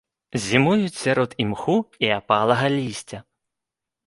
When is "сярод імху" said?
1.01-1.75